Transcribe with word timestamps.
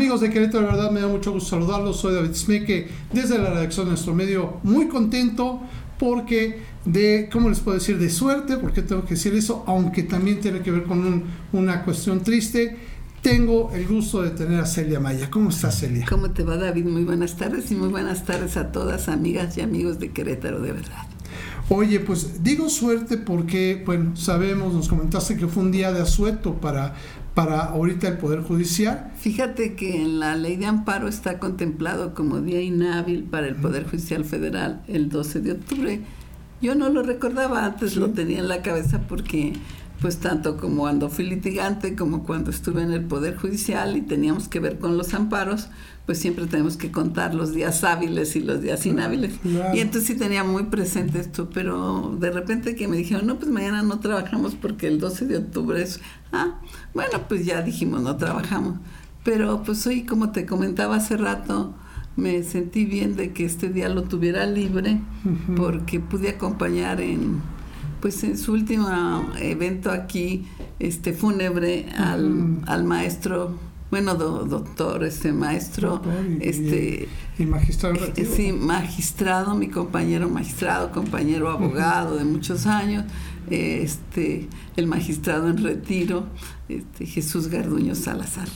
Amigos 0.00 0.22
de 0.22 0.30
Querétaro, 0.30 0.64
de 0.64 0.72
verdad 0.72 0.90
me 0.90 1.00
da 1.00 1.08
mucho 1.08 1.30
gusto 1.30 1.50
saludarlos. 1.50 2.00
Soy 2.00 2.14
David 2.14 2.32
Smeke 2.32 2.88
desde 3.12 3.36
la 3.36 3.50
redacción 3.50 3.84
de 3.84 3.90
nuestro 3.90 4.14
medio, 4.14 4.56
muy 4.62 4.88
contento 4.88 5.60
porque 5.98 6.62
de, 6.86 7.28
¿cómo 7.30 7.50
les 7.50 7.60
puedo 7.60 7.76
decir? 7.76 7.98
De 7.98 8.08
suerte, 8.08 8.56
porque 8.56 8.80
tengo 8.80 9.04
que 9.04 9.10
decir 9.10 9.34
eso, 9.34 9.62
aunque 9.66 10.04
también 10.04 10.40
tiene 10.40 10.60
que 10.60 10.70
ver 10.70 10.84
con 10.84 11.24
una 11.52 11.84
cuestión 11.84 12.22
triste. 12.22 12.78
Tengo 13.20 13.72
el 13.74 13.86
gusto 13.86 14.22
de 14.22 14.30
tener 14.30 14.60
a 14.60 14.64
Celia 14.64 15.00
Maya. 15.00 15.28
¿Cómo 15.28 15.50
estás, 15.50 15.78
Celia? 15.78 16.06
¿Cómo 16.08 16.30
te 16.30 16.44
va, 16.44 16.56
David? 16.56 16.86
Muy 16.86 17.04
buenas 17.04 17.36
tardes 17.36 17.70
y 17.70 17.74
muy 17.74 17.88
buenas 17.88 18.24
tardes 18.24 18.56
a 18.56 18.72
todas 18.72 19.10
amigas 19.10 19.58
y 19.58 19.60
amigos 19.60 19.98
de 19.98 20.12
Querétaro, 20.12 20.60
de 20.60 20.72
verdad. 20.72 21.09
Oye, 21.72 22.00
pues 22.00 22.42
digo 22.42 22.68
suerte 22.68 23.16
porque, 23.16 23.80
bueno, 23.86 24.16
sabemos, 24.16 24.74
nos 24.74 24.88
comentaste 24.88 25.36
que 25.36 25.46
fue 25.46 25.62
un 25.62 25.70
día 25.70 25.92
de 25.92 26.00
asueto 26.00 26.54
para, 26.54 26.94
para 27.32 27.60
ahorita 27.60 28.08
el 28.08 28.18
Poder 28.18 28.42
Judicial. 28.42 29.12
Fíjate 29.16 29.76
que 29.76 30.02
en 30.02 30.18
la 30.18 30.34
ley 30.34 30.56
de 30.56 30.66
amparo 30.66 31.06
está 31.06 31.38
contemplado 31.38 32.12
como 32.12 32.40
día 32.40 32.60
inhábil 32.60 33.22
para 33.22 33.46
el 33.46 33.54
Poder 33.54 33.84
Judicial 33.88 34.24
Federal 34.24 34.82
el 34.88 35.10
12 35.10 35.42
de 35.42 35.52
octubre. 35.52 36.00
Yo 36.60 36.74
no 36.74 36.88
lo 36.88 37.04
recordaba 37.04 37.64
antes, 37.64 37.94
lo 37.94 38.10
tenía 38.10 38.40
en 38.40 38.48
la 38.48 38.62
cabeza 38.62 39.02
porque 39.06 39.52
pues 40.00 40.18
tanto 40.18 40.56
como 40.56 40.82
cuando 40.82 41.10
fui 41.10 41.26
litigante 41.26 41.94
como 41.94 42.22
cuando 42.22 42.50
estuve 42.50 42.82
en 42.82 42.92
el 42.92 43.04
Poder 43.04 43.36
Judicial 43.36 43.96
y 43.96 44.00
teníamos 44.00 44.48
que 44.48 44.58
ver 44.58 44.78
con 44.78 44.96
los 44.96 45.12
amparos, 45.12 45.68
pues 46.06 46.18
siempre 46.18 46.46
tenemos 46.46 46.76
que 46.76 46.90
contar 46.90 47.34
los 47.34 47.52
días 47.52 47.84
hábiles 47.84 48.34
y 48.34 48.40
los 48.40 48.62
días 48.62 48.84
inhábiles. 48.86 49.34
Y 49.74 49.80
entonces 49.80 50.06
sí 50.06 50.14
tenía 50.16 50.42
muy 50.42 50.64
presente 50.64 51.20
esto, 51.20 51.50
pero 51.52 52.16
de 52.18 52.30
repente 52.30 52.74
que 52.74 52.88
me 52.88 52.96
dijeron, 52.96 53.26
no, 53.26 53.38
pues 53.38 53.50
mañana 53.50 53.82
no 53.82 54.00
trabajamos 54.00 54.54
porque 54.54 54.88
el 54.88 54.98
12 54.98 55.26
de 55.26 55.36
octubre 55.36 55.82
es, 55.82 56.00
ah, 56.32 56.60
bueno, 56.94 57.28
pues 57.28 57.44
ya 57.44 57.62
dijimos, 57.62 58.02
no 58.02 58.16
trabajamos. 58.16 58.78
Pero 59.22 59.62
pues 59.62 59.86
hoy, 59.86 60.04
como 60.04 60.32
te 60.32 60.46
comentaba 60.46 60.96
hace 60.96 61.18
rato, 61.18 61.74
me 62.16 62.42
sentí 62.42 62.86
bien 62.86 63.16
de 63.16 63.32
que 63.32 63.44
este 63.44 63.68
día 63.68 63.88
lo 63.88 64.04
tuviera 64.04 64.46
libre 64.46 65.00
porque 65.56 66.00
pude 66.00 66.30
acompañar 66.30 67.00
en 67.00 67.40
pues 68.00 68.22
en 68.24 68.38
su 68.38 68.52
último 68.52 68.88
evento 69.40 69.90
aquí, 69.90 70.46
este 70.78 71.12
fúnebre, 71.12 71.86
al, 71.96 72.60
al 72.66 72.84
maestro 72.84 73.58
bueno, 73.90 74.14
doctor, 74.14 75.02
este 75.02 75.32
maestro, 75.32 76.00
este 76.40 77.08
y, 77.38 77.44
magistrado. 77.44 77.96
Sí, 78.14 78.52
magistrado, 78.52 79.56
mi 79.56 79.68
compañero 79.68 80.28
magistrado, 80.28 80.92
compañero 80.92 81.50
abogado 81.50 82.16
de 82.16 82.24
muchos 82.24 82.66
años, 82.66 83.04
este, 83.50 84.48
el 84.80 84.86
magistrado 84.86 85.48
en 85.48 85.62
retiro, 85.62 86.26
este, 86.68 87.06
Jesús 87.06 87.48
Garduño 87.48 87.94
Salazar, 87.94 88.48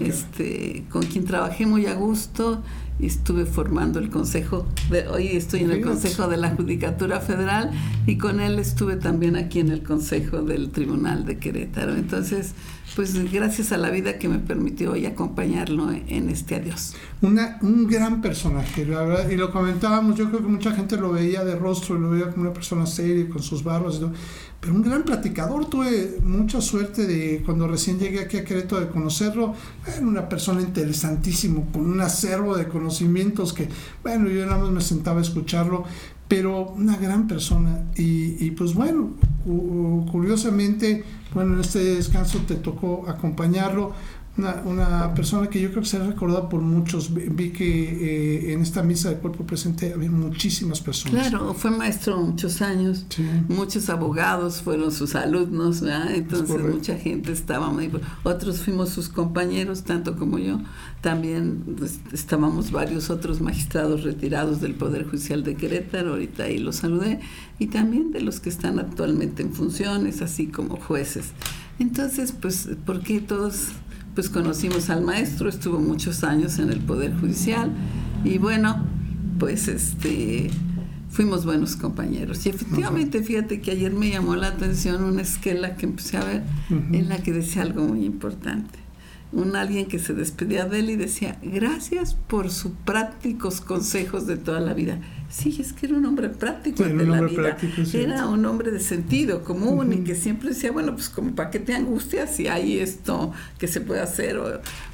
este, 0.00 0.84
con 0.88 1.02
quien 1.02 1.24
trabajé 1.24 1.66
muy 1.66 1.86
a 1.86 1.94
gusto 1.94 2.62
y 2.98 3.06
estuve 3.06 3.46
formando 3.46 3.98
el 3.98 4.10
consejo, 4.10 4.66
de, 4.90 5.08
hoy 5.08 5.28
estoy 5.28 5.60
en 5.60 5.72
el 5.72 5.82
consejo 5.82 6.28
de 6.28 6.36
la 6.36 6.54
Judicatura 6.54 7.20
Federal 7.20 7.70
y 8.06 8.16
con 8.16 8.40
él 8.40 8.58
estuve 8.58 8.96
también 8.96 9.36
aquí 9.36 9.60
en 9.60 9.70
el 9.70 9.82
consejo 9.82 10.42
del 10.42 10.70
Tribunal 10.70 11.24
de 11.24 11.38
Querétaro. 11.38 11.96
Entonces, 11.96 12.52
pues 12.94 13.32
gracias 13.32 13.72
a 13.72 13.78
la 13.78 13.90
vida 13.90 14.18
que 14.18 14.28
me 14.28 14.38
permitió 14.38 14.92
hoy 14.92 15.06
acompañarlo 15.06 15.90
en 15.90 16.28
este 16.28 16.56
adiós. 16.56 16.94
Una, 17.22 17.58
un 17.62 17.86
gran 17.86 18.20
personaje, 18.20 18.84
la 18.84 19.02
verdad, 19.02 19.30
y 19.30 19.36
lo 19.36 19.50
comentábamos, 19.50 20.16
yo 20.16 20.28
creo 20.28 20.40
que 20.40 20.48
mucha 20.48 20.72
gente 20.72 20.96
lo 20.96 21.10
veía 21.10 21.44
de 21.44 21.56
rostro, 21.56 21.98
lo 21.98 22.10
veía 22.10 22.30
como 22.30 22.42
una 22.42 22.52
persona 22.52 22.86
seria, 22.86 23.28
con 23.28 23.42
sus 23.42 23.64
barbas, 23.64 24.00
pero 24.62 24.74
un 24.74 24.82
gran 24.82 25.02
platicador, 25.02 25.66
tuve 25.66 26.20
mucha 26.24 26.60
suerte 26.60 27.04
de 27.04 27.42
cuando 27.44 27.66
recién 27.66 27.98
llegué 27.98 28.20
aquí 28.20 28.36
a 28.36 28.44
Querétaro 28.44 28.80
de 28.80 28.90
conocerlo, 28.90 29.54
era 29.84 30.06
una 30.06 30.28
persona 30.28 30.60
interesantísimo, 30.60 31.66
con 31.72 31.84
un 31.84 32.00
acervo 32.00 32.56
de 32.56 32.68
conocimientos 32.68 33.52
que, 33.52 33.68
bueno, 34.04 34.28
yo 34.28 34.46
nada 34.46 34.62
más 34.62 34.70
me 34.70 34.80
sentaba 34.80 35.18
a 35.18 35.22
escucharlo, 35.22 35.82
pero 36.28 36.68
una 36.68 36.96
gran 36.96 37.26
persona, 37.26 37.86
y, 37.96 38.36
y 38.38 38.52
pues 38.52 38.72
bueno, 38.72 39.14
curiosamente, 40.12 41.02
bueno, 41.34 41.54
en 41.54 41.60
este 41.62 41.96
descanso 41.96 42.38
te 42.46 42.54
tocó 42.54 43.04
acompañarlo. 43.08 43.92
Una, 44.34 44.62
una, 44.64 45.14
persona 45.14 45.48
que 45.48 45.60
yo 45.60 45.68
creo 45.68 45.82
que 45.82 45.88
se 45.88 45.98
ha 45.98 46.06
recordado 46.06 46.48
por 46.48 46.62
muchos. 46.62 47.12
Vi 47.12 47.50
que 47.50 48.48
eh, 48.48 48.52
en 48.54 48.62
esta 48.62 48.82
misa 48.82 49.10
de 49.10 49.16
cuerpo 49.16 49.44
presente 49.44 49.92
había 49.92 50.10
muchísimas 50.10 50.80
personas. 50.80 51.28
Claro, 51.28 51.52
fue 51.52 51.70
maestro 51.70 52.18
muchos 52.18 52.62
años, 52.62 53.04
muchos 53.48 53.90
abogados 53.90 54.62
fueron 54.62 54.90
sus 54.90 55.14
alumnos, 55.16 55.82
entonces 55.82 56.62
mucha 56.62 56.96
gente 56.96 57.30
estaba 57.30 57.70
muy... 57.70 57.90
Otros 58.22 58.60
fuimos 58.60 58.88
sus 58.88 59.10
compañeros, 59.10 59.82
tanto 59.82 60.16
como 60.16 60.38
yo. 60.38 60.60
También 61.02 61.62
pues, 61.76 62.00
estábamos 62.12 62.70
varios 62.70 63.10
otros 63.10 63.42
magistrados 63.42 64.02
retirados 64.02 64.62
del 64.62 64.74
Poder 64.74 65.04
Judicial 65.04 65.44
de 65.44 65.56
Querétaro, 65.56 66.12
ahorita 66.12 66.44
ahí 66.44 66.58
los 66.58 66.76
saludé, 66.76 67.20
y 67.58 67.66
también 67.66 68.12
de 68.12 68.22
los 68.22 68.40
que 68.40 68.48
están 68.48 68.78
actualmente 68.78 69.42
en 69.42 69.52
funciones, 69.52 70.22
así 70.22 70.46
como 70.46 70.76
jueces. 70.76 71.32
Entonces, 71.78 72.32
pues, 72.32 72.68
¿por 72.86 73.02
qué 73.02 73.20
todos 73.20 73.68
pues 74.14 74.28
conocimos 74.28 74.90
al 74.90 75.02
maestro, 75.02 75.48
estuvo 75.48 75.78
muchos 75.78 76.24
años 76.24 76.58
en 76.58 76.70
el 76.70 76.80
Poder 76.80 77.14
Judicial 77.18 77.70
y 78.24 78.38
bueno, 78.38 78.84
pues 79.38 79.68
este 79.68 80.50
fuimos 81.10 81.44
buenos 81.44 81.76
compañeros. 81.76 82.46
Y 82.46 82.50
efectivamente, 82.50 83.22
fíjate 83.22 83.60
que 83.60 83.72
ayer 83.72 83.92
me 83.92 84.10
llamó 84.10 84.34
la 84.34 84.48
atención 84.48 85.04
una 85.04 85.22
esquela 85.22 85.76
que 85.76 85.86
empecé 85.86 86.16
a 86.16 86.24
ver 86.24 86.42
en 86.70 87.08
la 87.08 87.22
que 87.22 87.32
decía 87.32 87.62
algo 87.62 87.82
muy 87.82 88.04
importante 88.04 88.81
un 89.32 89.56
alguien 89.56 89.86
que 89.86 89.98
se 89.98 90.12
despedía 90.12 90.66
de 90.66 90.80
él 90.80 90.90
y 90.90 90.96
decía, 90.96 91.38
gracias 91.42 92.14
por 92.14 92.50
sus 92.50 92.72
prácticos 92.84 93.60
consejos 93.60 94.26
de 94.26 94.36
toda 94.36 94.60
la 94.60 94.74
vida. 94.74 95.00
Sí, 95.30 95.56
es 95.58 95.72
que 95.72 95.86
era 95.86 95.96
un 95.96 96.04
hombre 96.04 96.28
práctico 96.28 96.82
de 96.82 97.06
la 97.06 97.22
vida. 97.22 97.56
Era 97.94 98.28
un 98.28 98.44
hombre 98.44 98.70
de 98.70 98.80
sentido 98.80 99.42
común 99.42 99.92
y 99.94 100.04
que 100.04 100.14
siempre 100.14 100.50
decía, 100.50 100.70
bueno, 100.70 100.92
pues 100.92 101.08
como 101.08 101.34
para 101.34 101.50
qué 101.50 101.58
te 101.58 101.74
angustias 101.74 102.36
si 102.36 102.48
hay 102.48 102.78
esto 102.78 103.32
que 103.58 103.66
se 103.66 103.80
puede 103.80 104.00
hacer. 104.00 104.38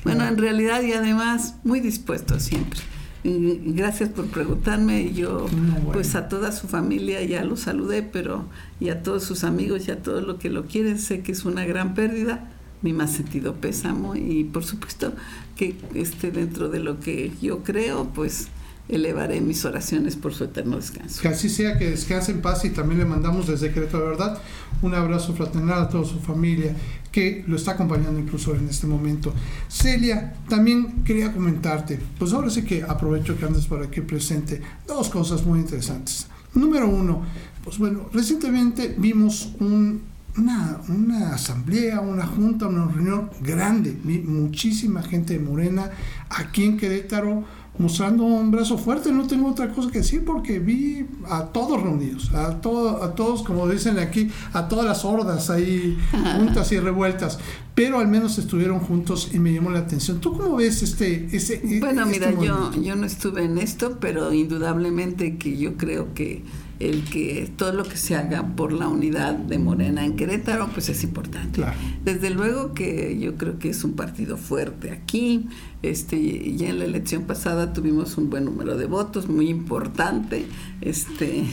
bueno, 0.04 0.24
en 0.24 0.38
realidad 0.38 0.82
y 0.82 0.92
además 0.92 1.56
muy 1.64 1.80
dispuesto 1.80 2.38
siempre. 2.38 2.78
Y 3.24 3.72
gracias 3.74 4.10
por 4.10 4.26
preguntarme. 4.26 5.12
Yo, 5.12 5.46
pues 5.92 6.14
a 6.14 6.28
toda 6.28 6.52
su 6.52 6.68
familia 6.68 7.20
ya 7.24 7.42
lo 7.42 7.56
saludé, 7.56 8.04
pero 8.04 8.46
y 8.78 8.90
a 8.90 9.02
todos 9.02 9.24
sus 9.24 9.42
amigos 9.42 9.88
y 9.88 9.90
a 9.90 10.00
todos 10.00 10.22
los 10.24 10.38
que 10.38 10.50
lo 10.50 10.66
quieren, 10.66 11.00
sé 11.00 11.22
que 11.22 11.32
es 11.32 11.44
una 11.44 11.64
gran 11.64 11.94
pérdida 11.94 12.48
mi 12.82 12.92
más 12.92 13.12
sentido 13.12 13.54
pésamo 13.56 14.14
y 14.14 14.44
por 14.44 14.64
supuesto 14.64 15.12
que 15.56 15.76
esté 15.94 16.30
dentro 16.30 16.68
de 16.68 16.80
lo 16.80 17.00
que 17.00 17.32
yo 17.40 17.62
creo, 17.62 18.08
pues 18.14 18.48
elevaré 18.88 19.40
mis 19.40 19.64
oraciones 19.64 20.16
por 20.16 20.32
su 20.32 20.44
eterno 20.44 20.76
descanso. 20.76 21.20
Que 21.20 21.28
así 21.28 21.48
sea, 21.48 21.78
que 21.78 21.90
descanse 21.90 22.32
en 22.32 22.40
paz 22.40 22.64
y 22.64 22.70
también 22.70 22.98
le 22.98 23.04
mandamos 23.04 23.46
desde 23.46 23.70
Querétaro 23.70 24.04
de 24.04 24.10
Verdad 24.10 24.40
un 24.82 24.94
abrazo 24.94 25.34
fraternal 25.34 25.82
a 25.82 25.88
toda 25.88 26.04
su 26.04 26.20
familia 26.20 26.74
que 27.12 27.44
lo 27.46 27.56
está 27.56 27.72
acompañando 27.72 28.18
incluso 28.18 28.54
en 28.54 28.68
este 28.68 28.86
momento. 28.86 29.32
Celia, 29.68 30.34
también 30.48 31.02
quería 31.04 31.32
comentarte, 31.32 31.98
pues 32.18 32.32
ahora 32.32 32.50
sí 32.50 32.62
que 32.62 32.82
aprovecho 32.82 33.36
que 33.36 33.44
andes 33.44 33.66
por 33.66 33.82
aquí 33.82 34.00
presente, 34.00 34.60
dos 34.86 35.08
cosas 35.08 35.44
muy 35.44 35.60
interesantes. 35.60 36.26
Número 36.54 36.88
uno, 36.88 37.22
pues 37.64 37.78
bueno, 37.78 38.08
recientemente 38.12 38.94
vimos 38.96 39.52
un 39.60 40.02
una, 40.38 40.78
una, 40.88 41.34
asamblea, 41.34 42.00
una 42.00 42.26
junta, 42.26 42.68
una 42.68 42.86
reunión 42.86 43.30
grande, 43.40 43.96
muchísima 44.24 45.02
gente 45.02 45.34
de 45.34 45.40
Morena 45.40 45.90
aquí 46.30 46.64
en 46.64 46.76
Querétaro 46.76 47.44
mostrando 47.78 48.24
un 48.24 48.50
brazo 48.50 48.76
fuerte, 48.76 49.12
no 49.12 49.26
tengo 49.26 49.48
otra 49.48 49.72
cosa 49.72 49.90
que 49.90 49.98
decir 49.98 50.24
porque 50.24 50.58
vi 50.58 51.06
a 51.28 51.44
todos 51.44 51.80
reunidos, 51.80 52.32
a, 52.34 52.60
todo, 52.60 53.02
a 53.02 53.14
todos, 53.14 53.42
como 53.42 53.68
dicen 53.68 53.98
aquí, 53.98 54.30
a 54.52 54.68
todas 54.68 54.84
las 54.84 55.04
hordas 55.04 55.48
ahí 55.48 55.96
juntas 56.36 56.72
y 56.72 56.80
revueltas, 56.80 57.38
pero 57.74 58.00
al 58.00 58.08
menos 58.08 58.38
estuvieron 58.38 58.80
juntos 58.80 59.30
y 59.32 59.38
me 59.38 59.52
llamó 59.52 59.70
la 59.70 59.80
atención. 59.80 60.20
¿Tú 60.20 60.36
cómo 60.36 60.56
ves 60.56 60.82
este... 60.82 61.28
ese 61.32 61.62
bueno, 61.78 62.04
este 62.04 62.18
mira, 62.18 62.42
yo, 62.42 62.72
yo 62.82 62.96
no 62.96 63.06
estuve 63.06 63.44
en 63.44 63.58
esto, 63.58 63.98
pero 64.00 64.32
indudablemente 64.32 65.36
que 65.36 65.56
yo 65.56 65.76
creo 65.76 66.12
que 66.14 66.42
el 66.80 67.04
que 67.04 67.50
todo 67.56 67.72
lo 67.72 67.84
que 67.84 67.96
se 67.96 68.14
haga 68.14 68.54
por 68.54 68.72
la 68.72 68.88
unidad 68.88 69.34
de 69.34 69.58
Morena 69.58 70.04
en 70.04 70.16
Querétaro, 70.16 70.68
pues 70.68 70.88
es 70.88 71.02
importante. 71.02 71.62
Desde 72.04 72.30
luego 72.30 72.72
que 72.72 73.18
yo 73.18 73.36
creo 73.36 73.58
que 73.58 73.70
es 73.70 73.82
un 73.82 73.94
partido 73.94 74.36
fuerte 74.36 74.92
aquí. 74.92 75.48
Este, 75.82 76.56
ya 76.56 76.68
en 76.68 76.78
la 76.78 76.84
elección 76.84 77.24
pasada 77.24 77.72
tuvimos 77.72 78.16
un 78.16 78.30
buen 78.30 78.44
número 78.44 78.76
de 78.76 78.86
votos, 78.86 79.28
muy 79.28 79.48
importante. 79.48 80.46
Este, 80.80 81.44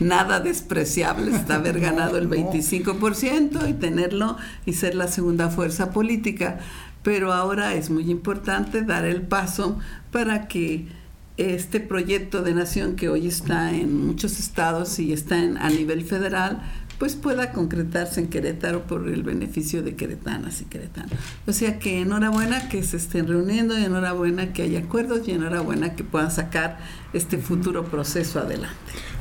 nada 0.00 0.40
despreciable 0.40 1.34
está 1.34 1.56
haber 1.56 1.80
ganado 1.80 2.18
el 2.18 2.28
25% 2.28 3.68
y 3.68 3.72
tenerlo 3.74 4.36
y 4.66 4.74
ser 4.74 4.94
la 4.94 5.08
segunda 5.08 5.48
fuerza 5.48 5.92
política. 5.92 6.58
Pero 7.02 7.32
ahora 7.32 7.74
es 7.74 7.90
muy 7.90 8.10
importante 8.10 8.82
dar 8.82 9.04
el 9.04 9.22
paso 9.22 9.78
para 10.10 10.48
que 10.48 10.88
este 11.36 11.80
proyecto 11.80 12.42
de 12.42 12.54
nación 12.54 12.96
que 12.96 13.08
hoy 13.08 13.26
está 13.26 13.72
en 13.74 14.06
muchos 14.06 14.38
estados 14.38 14.98
y 14.98 15.12
está 15.12 15.42
en, 15.42 15.58
a 15.58 15.68
nivel 15.68 16.04
federal, 16.04 16.62
pues 16.98 17.16
pueda 17.16 17.52
concretarse 17.52 18.20
en 18.20 18.28
Querétaro 18.28 18.86
por 18.86 19.08
el 19.08 19.22
beneficio 19.22 19.82
de 19.82 19.96
queretanas 19.96 20.60
y 20.60 20.64
queretanos. 20.66 21.12
O 21.46 21.52
sea 21.52 21.78
que 21.78 22.00
enhorabuena 22.00 22.68
que 22.68 22.82
se 22.82 22.96
estén 22.96 23.26
reuniendo 23.26 23.76
enhorabuena 23.76 24.52
que 24.52 24.62
haya 24.62 24.80
acuerdos 24.80 25.26
y 25.26 25.32
enhorabuena 25.32 25.96
que 25.96 26.04
puedan 26.04 26.30
sacar 26.30 26.78
este 27.12 27.38
futuro 27.38 27.84
proceso 27.84 28.38
adelante. 28.38 28.76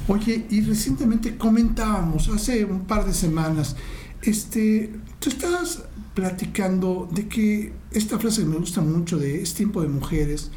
Oye, 0.07 0.45
y 0.50 0.62
recientemente 0.62 1.38
comentábamos, 1.38 2.30
hace 2.30 2.63
un 2.66 2.86
par 2.86 3.06
de 3.06 3.13
semanas, 3.13 3.75
este, 4.21 4.92
tú 5.19 5.30
estabas 5.30 5.83
platicando 6.13 7.09
de 7.12 7.27
que 7.27 7.74
esta 7.92 8.19
frase 8.19 8.45
me 8.45 8.57
gusta 8.57 8.81
mucho 8.81 9.18
de 9.18 9.42
este 9.42 9.57
tiempo 9.57 9.81
de 9.81 9.88
mujeres, 9.88 10.51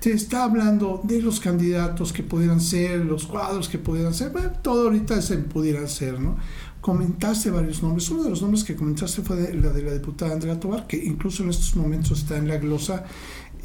te 0.00 0.12
está 0.12 0.44
hablando 0.44 1.00
de 1.02 1.20
los 1.20 1.40
candidatos 1.40 2.12
que 2.12 2.22
pudieran 2.22 2.60
ser, 2.60 3.04
los 3.04 3.26
cuadros 3.26 3.68
que 3.68 3.78
pudieran 3.78 4.14
ser, 4.14 4.32
todo 4.62 4.84
ahorita 4.84 5.20
se 5.22 5.38
pudiera 5.38 5.86
ser, 5.88 6.20
¿no? 6.20 6.36
Comentaste 6.80 7.50
varios 7.50 7.82
nombres. 7.82 8.08
Uno 8.10 8.22
de 8.22 8.30
los 8.30 8.40
nombres 8.40 8.62
que 8.62 8.76
comentaste 8.76 9.22
fue 9.22 9.36
de, 9.36 9.54
la 9.54 9.70
de 9.70 9.82
la 9.82 9.92
diputada 9.92 10.32
Andrea 10.32 10.60
Tobar, 10.60 10.86
que 10.86 10.96
incluso 10.96 11.42
en 11.42 11.50
estos 11.50 11.74
momentos 11.74 12.20
está 12.20 12.36
en 12.36 12.46
la 12.46 12.58
glosa 12.58 13.04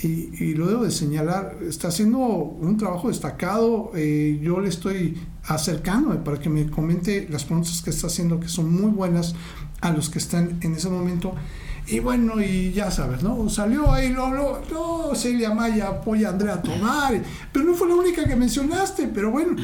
y, 0.02 0.56
lo 0.56 0.68
debo 0.68 0.84
de 0.84 0.92
señalar, 0.92 1.60
está 1.62 1.90
haciendo 1.90 2.18
un 2.18 2.78
trabajo 2.78 3.10
destacado. 3.10 3.92
Eh, 3.96 4.40
yo 4.42 4.60
le 4.60 4.70
estoy 4.70 5.18
acercándome 5.46 6.18
para 6.18 6.40
que 6.40 6.50
me 6.50 6.70
comente 6.70 7.28
las 7.30 7.46
preguntas 7.46 7.82
que 7.84 7.92
está 7.92 8.08
haciendo, 8.08 8.40
que 8.40 8.50
son 8.50 8.74
muy 8.74 8.92
buenas 8.92 9.36
a 9.82 9.92
los 9.92 10.10
que 10.10 10.18
están 10.18 10.58
en 10.62 10.74
ese 10.74 10.90
momento. 10.90 11.36
Y 11.88 12.00
bueno, 12.00 12.42
y 12.42 12.72
ya 12.72 12.92
sabes, 12.92 13.24
¿no? 13.24 13.50
Salió 13.50 13.92
ahí, 13.92 14.10
no, 14.10 14.30
no, 14.30 14.60
no, 14.72 15.16
Celia 15.16 15.54
Maya 15.54 15.88
apoya 15.90 16.30
a 16.30 16.32
Andrea 16.32 16.62
Tomar, 16.62 17.22
pero 17.52 17.66
no 17.66 17.74
fue 17.74 17.90
la 17.90 17.96
única 17.96 18.26
que 18.26 18.36
mencionaste, 18.36 19.08
pero 19.08 19.32
bueno. 19.32 19.58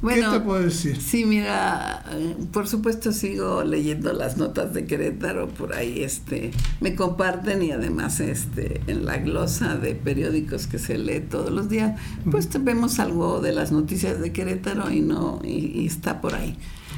Bueno, 0.00 0.30
¿Qué 0.30 0.38
te 0.38 0.44
puedo 0.44 0.62
decir? 0.62 1.00
Sí, 1.00 1.24
mira, 1.24 2.04
eh, 2.12 2.36
por 2.52 2.68
supuesto 2.68 3.10
sigo 3.10 3.64
leyendo 3.64 4.12
las 4.12 4.36
notas 4.36 4.72
de 4.72 4.86
Querétaro 4.86 5.48
por 5.48 5.74
ahí, 5.74 6.04
este, 6.04 6.52
me 6.80 6.94
comparten 6.94 7.62
y 7.62 7.72
además, 7.72 8.20
este, 8.20 8.80
en 8.86 9.06
la 9.06 9.16
glosa 9.18 9.76
de 9.76 9.96
periódicos 9.96 10.68
que 10.68 10.78
se 10.78 10.98
lee 10.98 11.20
todos 11.20 11.50
los 11.50 11.68
días, 11.68 11.98
pues 12.30 12.48
vemos 12.62 13.00
algo 13.00 13.40
de 13.40 13.52
las 13.52 13.72
noticias 13.72 14.20
de 14.20 14.32
Querétaro 14.32 14.88
y 14.90 15.00
no, 15.00 15.40
y, 15.42 15.86
está 15.86 16.20
por 16.20 16.34
ahí. 16.34 16.56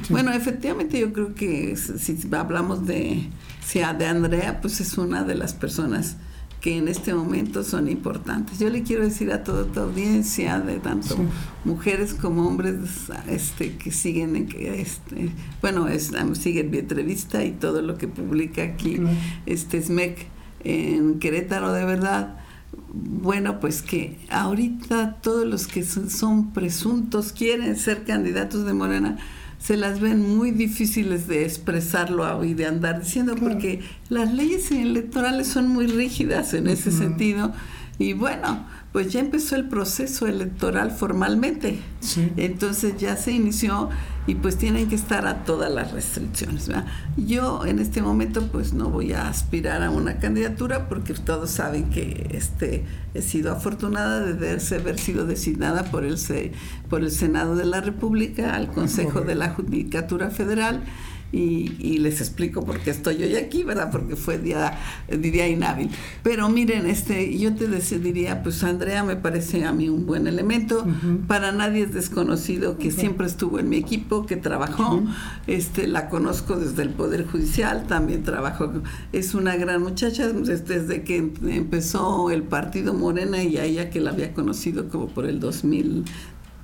Bueno, 0.09 0.31
efectivamente 0.31 0.99
yo 0.99 1.13
creo 1.13 1.33
que 1.35 1.75
si 1.75 2.17
hablamos 2.33 2.85
de 2.85 3.29
sea 3.65 3.93
de 3.93 4.05
Andrea, 4.05 4.59
pues 4.61 4.81
es 4.81 4.97
una 4.97 5.23
de 5.23 5.35
las 5.35 5.53
personas 5.53 6.17
que 6.61 6.77
en 6.77 6.87
este 6.87 7.13
momento 7.13 7.63
son 7.63 7.89
importantes. 7.89 8.59
Yo 8.59 8.69
le 8.69 8.83
quiero 8.83 9.03
decir 9.03 9.31
a 9.31 9.43
toda 9.43 9.65
tu 9.65 9.79
audiencia, 9.79 10.59
de 10.59 10.79
tanto 10.79 11.17
mujeres 11.65 12.13
como 12.13 12.47
hombres 12.47 12.75
este, 13.27 13.77
que 13.77 13.91
siguen, 13.91 14.47
este, 14.55 15.31
bueno, 15.61 15.87
es, 15.87 16.11
siguen 16.33 16.69
mi 16.69 16.77
entrevista 16.77 17.43
y 17.43 17.51
todo 17.51 17.81
lo 17.81 17.97
que 17.97 18.07
publica 18.07 18.61
aquí, 18.61 18.99
este 19.47 19.81
SMEC 19.81 20.27
en 20.63 21.19
Querétaro, 21.19 21.73
de 21.73 21.83
verdad. 21.83 22.37
Bueno, 22.93 23.59
pues 23.59 23.81
que 23.81 24.19
ahorita 24.29 25.17
todos 25.21 25.47
los 25.47 25.65
que 25.65 25.83
son 25.83 26.53
presuntos 26.53 27.33
quieren 27.33 27.75
ser 27.75 28.03
candidatos 28.03 28.65
de 28.65 28.73
Morena, 28.73 29.17
se 29.61 29.77
las 29.77 29.99
ven 29.99 30.37
muy 30.37 30.51
difíciles 30.51 31.27
de 31.27 31.45
expresarlo 31.45 32.43
y 32.43 32.55
de 32.55 32.65
andar 32.65 33.01
diciendo, 33.01 33.35
porque 33.35 33.81
las 34.09 34.33
leyes 34.33 34.71
electorales 34.71 35.47
son 35.47 35.67
muy 35.67 35.85
rígidas 35.85 36.53
en 36.53 36.67
ese 36.67 36.91
sentido. 36.91 37.53
Y 37.99 38.13
bueno, 38.13 38.65
pues 38.91 39.13
ya 39.13 39.19
empezó 39.19 39.55
el 39.55 39.69
proceso 39.69 40.25
electoral 40.25 40.89
formalmente. 40.89 41.79
Entonces 42.37 42.97
ya 42.97 43.15
se 43.15 43.33
inició 43.33 43.89
y 44.27 44.35
pues 44.35 44.57
tienen 44.57 44.87
que 44.87 44.95
estar 44.95 45.25
a 45.25 45.43
todas 45.43 45.71
las 45.71 45.91
restricciones. 45.91 46.69
Yo 47.17 47.65
en 47.65 47.79
este 47.79 48.01
momento 48.01 48.47
pues 48.47 48.73
no 48.73 48.89
voy 48.89 49.13
a 49.13 49.27
aspirar 49.27 49.81
a 49.81 49.89
una 49.89 50.19
candidatura 50.19 50.87
porque 50.87 51.13
todos 51.13 51.49
saben 51.49 51.89
que 51.89 52.27
este, 52.31 52.85
he 53.13 53.21
sido 53.21 53.51
afortunada 53.51 54.21
de 54.21 54.59
haber 54.75 54.99
sido 54.99 55.25
designada 55.25 55.83
por 55.85 56.05
el, 56.05 56.17
por 56.89 57.01
el 57.01 57.11
Senado 57.11 57.55
de 57.55 57.65
la 57.65 57.81
República 57.81 58.55
al 58.55 58.71
Consejo 58.71 59.21
de 59.21 59.35
la 59.35 59.49
Judicatura 59.49 60.29
Federal 60.29 60.83
y, 61.31 61.99
les 61.99 62.19
explico 62.19 62.65
por 62.65 62.79
qué 62.79 62.89
estoy 62.89 63.23
hoy 63.23 63.35
aquí, 63.35 63.63
¿verdad? 63.63 63.89
Porque 63.91 64.15
fue 64.15 64.37
día, 64.37 64.77
día 65.07 65.47
inhábil. 65.47 65.89
Pero 66.23 66.49
miren, 66.49 66.87
este, 66.87 67.37
yo 67.37 67.53
te 67.53 67.67
diría, 67.99 68.43
pues 68.43 68.63
Andrea 68.63 69.03
me 69.03 69.15
parece 69.15 69.65
a 69.65 69.71
mí 69.71 69.87
un 69.87 70.05
buen 70.05 70.27
elemento. 70.27 70.85
Para 71.27 71.51
nadie 71.51 71.83
es 71.83 71.93
desconocido 71.93 72.77
que 72.77 72.91
siempre 72.91 73.27
estuvo 73.27 73.59
en 73.59 73.69
mi 73.69 73.77
equipo, 73.77 74.25
que 74.25 74.35
trabajó. 74.35 75.03
este, 75.47 75.87
la 75.87 76.09
conozco 76.09 76.55
desde 76.55 76.81
el 76.83 76.89
Poder 76.89 77.25
Judicial, 77.25 77.85
también 77.87 78.23
trabajó. 78.23 78.71
Es 79.13 79.33
una 79.35 79.55
gran 79.55 79.81
muchacha 79.81 80.27
desde 80.29 81.03
que 81.03 81.17
empezó 81.17 82.29
el 82.31 82.43
partido 82.43 82.93
Morena 82.93 83.43
y 83.43 83.57
a 83.57 83.65
ella 83.65 83.89
que 83.89 84.01
la 84.01 84.11
había 84.11 84.33
conocido 84.33 84.89
como 84.89 85.07
por 85.07 85.25
el 85.25 85.39
2000 85.39 86.05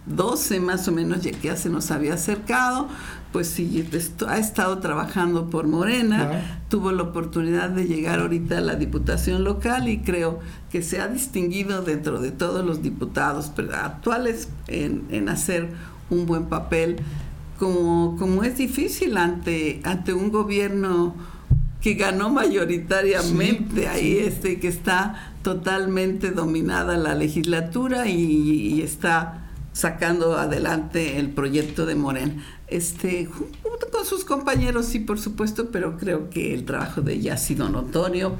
12 0.08 0.60
más 0.60 0.88
o 0.88 0.92
menos, 0.92 1.22
ya 1.22 1.32
que 1.32 1.48
ya 1.50 1.56
se 1.56 1.70
nos 1.70 1.92
había 1.92 2.14
acercado, 2.14 2.88
pues 3.32 3.48
sí, 3.48 3.88
ha 4.28 4.38
estado 4.38 4.80
trabajando 4.80 5.50
por 5.50 5.68
Morena, 5.68 6.62
tuvo 6.70 6.92
la 6.92 7.04
oportunidad 7.04 7.70
de 7.70 7.86
llegar 7.86 8.20
ahorita 8.20 8.58
a 8.58 8.62
la 8.62 8.76
diputación 8.76 9.44
local 9.44 9.90
y 9.90 10.00
creo 10.00 10.40
que 10.72 10.82
se 10.82 11.02
ha 11.02 11.08
distinguido 11.08 11.82
dentro 11.82 12.20
de 12.22 12.32
todos 12.32 12.66
los 12.66 12.82
diputados 12.82 13.52
actuales 13.74 14.50
en, 14.68 15.30
hacer 15.30 15.70
un 16.10 16.26
buen 16.26 16.46
papel, 16.46 16.98
como, 17.60 18.16
como 18.18 18.44
es 18.44 18.58
difícil 18.58 19.18
ante, 19.18 19.82
ante 19.84 20.14
un 20.14 20.32
gobierno 20.32 21.14
que 21.82 21.96
ganó 21.96 22.30
mayoritariamente 22.30 23.88
ahí, 23.88 24.18
este, 24.20 24.60
que 24.60 24.68
está 24.68 25.34
totalmente 25.44 26.32
dominada 26.32 26.98
la 26.98 27.14
legislatura 27.14 28.08
y 28.08 28.82
está 28.82 29.47
sacando 29.78 30.36
adelante 30.38 31.20
el 31.20 31.30
proyecto 31.30 31.86
de 31.86 31.94
Moren. 31.94 32.42
Este, 32.68 33.26
junto 33.26 33.92
con 33.92 34.06
sus 34.06 34.26
compañeros, 34.26 34.88
sí, 34.88 35.00
por 35.00 35.20
supuesto, 35.20 35.70
pero 35.70 35.98
creo 35.98 36.32
que 36.32 36.56
el 36.56 36.66
trabajo 36.66 37.02
de 37.02 37.14
ella 37.14 37.36
ha 37.36 37.38
sido 37.38 37.70
notorio 37.70 38.36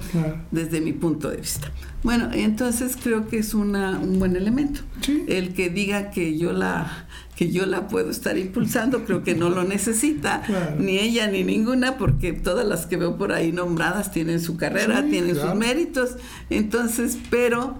desde 0.50 0.82
mi 0.82 0.94
punto 0.94 1.30
de 1.30 1.38
vista. 1.38 1.72
Bueno, 2.02 2.32
entonces 2.34 2.98
creo 3.02 3.28
que 3.28 3.38
es 3.38 3.54
una, 3.54 4.00
un 4.00 4.18
buen 4.18 4.36
elemento. 4.36 4.82
El 5.28 5.54
que 5.54 5.70
diga 5.70 6.10
que 6.10 6.40
yo 6.40 6.54
la 6.54 7.08
que 7.36 7.52
yo 7.52 7.68
la 7.68 7.88
puedo 7.88 8.10
estar 8.10 8.36
impulsando, 8.36 9.06
creo 9.06 9.24
que 9.24 9.36
no 9.36 9.52
lo 9.52 9.64
necesita, 9.64 10.42
ni 10.80 10.98
ella 10.98 11.28
ni 11.28 11.44
ninguna, 11.44 11.96
porque 12.00 12.34
todas 12.34 12.66
las 12.66 12.88
que 12.88 12.98
veo 12.98 13.16
por 13.16 13.32
ahí 13.32 13.52
nombradas 13.52 14.12
tienen 14.12 14.42
su 14.42 14.58
carrera, 14.58 15.06
tienen 15.08 15.36
sus 15.36 15.54
méritos, 15.54 16.16
entonces, 16.50 17.20
pero 17.30 17.78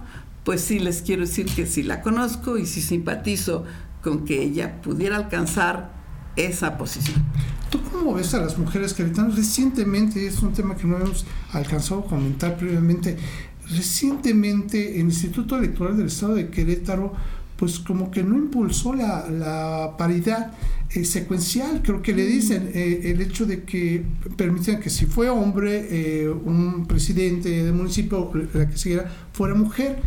pues 0.48 0.62
sí 0.62 0.78
les 0.78 1.02
quiero 1.02 1.26
decir 1.26 1.44
que 1.44 1.66
sí 1.66 1.82
la 1.82 2.00
conozco 2.00 2.56
y 2.56 2.64
sí 2.64 2.80
simpatizo 2.80 3.64
con 4.02 4.24
que 4.24 4.42
ella 4.42 4.80
pudiera 4.80 5.16
alcanzar 5.16 5.92
esa 6.36 6.78
posición. 6.78 7.22
¿Tú 7.68 7.82
cómo 7.92 8.14
ves 8.14 8.32
a 8.32 8.38
las 8.38 8.56
mujeres 8.56 8.94
queretanas? 8.94 9.36
Recientemente, 9.36 10.26
es 10.26 10.40
un 10.40 10.54
tema 10.54 10.74
que 10.74 10.86
no 10.86 10.96
hemos 10.96 11.26
alcanzado 11.52 12.00
a 12.00 12.06
comentar 12.06 12.56
previamente, 12.56 13.18
recientemente 13.68 14.98
el 14.98 15.08
Instituto 15.08 15.58
Electoral 15.58 15.98
del 15.98 16.06
Estado 16.06 16.36
de 16.36 16.48
Querétaro 16.48 17.12
pues 17.58 17.80
como 17.80 18.12
que 18.12 18.22
no 18.22 18.36
impulsó 18.36 18.94
la, 18.94 19.96
paridad 19.98 20.52
eh, 20.90 21.04
secuencial, 21.04 21.82
creo 21.82 22.02
que 22.02 22.14
le 22.14 22.24
dicen, 22.24 22.70
eh, 22.72 23.10
el 23.10 23.20
hecho 23.20 23.46
de 23.46 23.64
que 23.64 24.04
permitían 24.36 24.78
que 24.78 24.90
si 24.90 25.06
fue 25.06 25.28
hombre, 25.28 25.88
eh, 25.90 26.28
un 26.28 26.86
presidente 26.86 27.64
del 27.64 27.74
municipio, 27.74 28.30
la 28.54 28.70
que 28.70 28.78
siguiera, 28.78 29.10
fuera 29.32 29.54
mujer. 29.56 30.00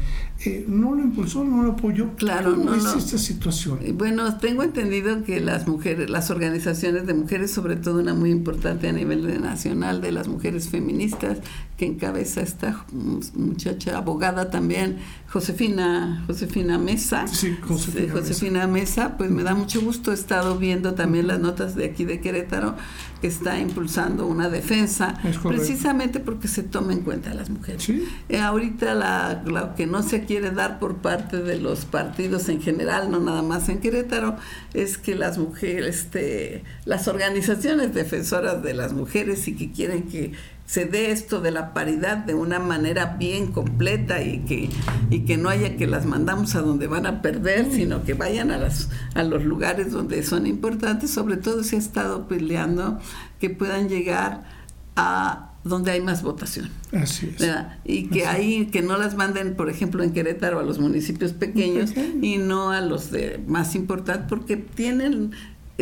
Eh, 0.44 0.66
no 0.68 0.96
lo 0.96 1.02
impulsó, 1.04 1.44
no 1.44 1.62
lo 1.62 1.74
apoyó. 1.74 2.16
Claro, 2.16 2.56
no, 2.56 2.74
es 2.74 2.86
esta 2.86 3.18
situación? 3.20 3.80
Bueno, 3.94 4.38
tengo 4.38 4.64
entendido 4.64 5.24
que 5.24 5.40
las 5.40 5.68
mujeres, 5.68 6.10
las 6.10 6.32
organizaciones 6.32 7.06
de 7.06 7.14
mujeres, 7.14 7.52
sobre 7.52 7.76
todo 7.76 8.00
una 8.00 8.16
muy 8.16 8.32
importante 8.32 8.90
a 8.90 8.92
nivel 8.92 9.40
nacional 9.42 10.02
de 10.02 10.12
las 10.12 10.28
mujeres 10.28 10.70
feministas, 10.70 11.40
que 11.82 11.88
encabeza 11.88 12.42
esta 12.42 12.86
muchacha 12.92 13.98
abogada 13.98 14.52
también, 14.52 15.00
Josefina, 15.32 16.24
Josefina 16.28 16.78
Mesa. 16.78 17.26
Sí, 17.26 17.58
Josefina, 17.68 18.14
Josefina 18.14 18.68
Mesa. 18.68 19.18
Pues 19.18 19.32
me 19.32 19.42
da 19.42 19.56
mucho 19.56 19.82
gusto, 19.82 20.12
he 20.12 20.14
estado 20.14 20.60
viendo 20.60 20.94
también 20.94 21.26
las 21.26 21.40
notas 21.40 21.74
de 21.74 21.86
aquí 21.86 22.06
de 22.06 22.20
Querétaro, 22.22 22.76
que 23.20 23.26
está 23.26 23.60
impulsando 23.60 24.28
una 24.28 24.48
defensa, 24.50 25.20
precisamente 25.42 26.20
porque 26.20 26.48
se 26.48 26.62
toma 26.62 26.94
en 26.94 27.00
cuenta 27.00 27.32
a 27.32 27.34
las 27.34 27.50
mujeres. 27.50 27.90
Eh, 28.30 28.38
ahorita 28.38 28.94
la, 28.94 29.42
lo 29.44 29.74
que 29.74 29.88
no 29.88 30.04
se 30.04 30.26
quiere 30.26 30.52
dar 30.52 30.78
por 30.78 30.98
parte 30.98 31.38
de 31.38 31.58
los 31.58 31.86
partidos 31.86 32.48
en 32.48 32.62
general, 32.62 33.10
no 33.10 33.20
nada 33.20 33.42
más 33.42 33.70
en 33.70 33.80
Querétaro, 33.80 34.36
es 34.76 35.00
que 35.00 35.16
las 35.16 35.40
mujeres, 35.40 35.96
este, 35.96 36.64
las 36.86 37.08
organizaciones 37.08 37.96
defensoras 37.96 38.62
de 38.62 38.76
las 38.76 38.94
mujeres 38.94 39.48
y 39.48 39.56
que 39.56 39.72
quieren 39.72 40.04
que 40.04 40.34
se 40.72 40.86
dé 40.86 41.12
esto 41.12 41.42
de 41.42 41.52
la 41.52 41.74
paridad 41.74 42.16
de 42.16 42.34
una 42.34 42.58
manera 42.58 43.18
bien 43.20 43.52
completa 43.52 44.22
y 44.24 44.40
que, 44.46 44.70
y 45.10 45.26
que 45.26 45.36
no 45.36 45.50
haya 45.50 45.76
que 45.76 45.86
las 45.86 46.06
mandamos 46.06 46.56
a 46.56 46.62
donde 46.62 46.88
van 46.88 47.06
a 47.06 47.22
perder, 47.22 47.70
sino 47.74 48.06
que 48.06 48.14
vayan 48.14 48.52
a, 48.52 48.58
las, 48.58 48.90
a 49.14 49.24
los 49.24 49.44
lugares 49.44 49.92
donde 49.92 50.24
son 50.24 50.48
importantes, 50.48 51.12
sobre 51.12 51.36
todo 51.36 51.66
si 51.66 51.76
ha 51.76 51.80
estado 51.80 52.30
peleando, 52.30 53.02
que 53.38 53.50
puedan 53.50 53.90
llegar 53.90 54.46
a 54.96 55.56
donde 55.66 55.92
hay 55.92 56.00
más 56.00 56.24
votación. 56.24 56.70
Así 56.94 57.36
es. 57.38 57.54
Y 57.84 58.08
que 58.08 58.26
ahí, 58.26 58.68
que 58.68 58.82
no 58.82 58.98
las 58.98 59.18
manden, 59.18 59.58
por 59.58 59.70
ejemplo, 59.70 60.04
en 60.04 60.14
Querétaro 60.14 60.58
a 60.58 60.64
los 60.64 60.80
municipios 60.80 61.34
pequeños 61.34 61.92
y 62.22 62.38
no 62.38 62.72
a 62.72 62.80
los 62.80 63.12
de 63.12 63.44
más 63.46 63.76
importantes, 63.76 64.28
porque 64.30 64.56
tienen 64.56 65.34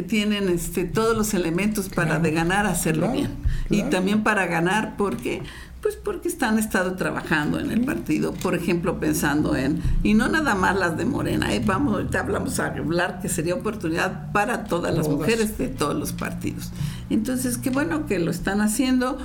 tienen 0.02 0.50
este 0.50 0.86
todos 0.86 1.16
los 1.18 1.34
elementos 1.34 1.90
para 1.90 2.20
de 2.20 2.32
ganar 2.32 2.66
hacerlo 2.66 3.12
bien 3.12 3.32
y 3.70 3.84
también 3.84 4.24
para 4.24 4.46
ganar 4.48 4.96
porque 4.98 5.42
pues 5.82 5.96
porque 5.96 6.28
están 6.28 6.60
estado 6.60 6.96
trabajando 6.96 7.60
en 7.60 7.72
el 7.72 7.86
partido, 7.86 8.34
por 8.34 8.54
ejemplo, 8.54 9.00
pensando 9.00 9.56
en, 9.56 9.82
y 10.04 10.14
no 10.14 10.28
nada 10.28 10.54
más 10.54 10.78
las 10.78 10.98
de 10.98 11.06
Morena, 11.06 11.54
¿eh? 11.54 11.62
vamos, 11.66 11.94
ahorita 11.94 12.20
hablamos 12.20 12.60
a 12.60 12.68
hablar 12.68 13.20
que 13.22 13.30
sería 13.30 13.56
oportunidad 13.56 14.32
para 14.34 14.66
todas 14.66 14.94
las 14.94 15.08
mujeres 15.08 15.58
de 15.58 15.70
todos 15.70 15.96
los 15.96 16.12
partidos. 16.12 16.72
Entonces, 17.10 17.58
qué 17.58 17.70
bueno 17.70 18.06
que 18.08 18.20
lo 18.20 18.30
están 18.30 18.60
haciendo, 18.60 19.18